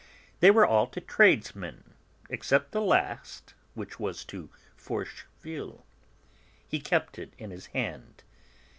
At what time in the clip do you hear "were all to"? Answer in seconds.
0.49-0.99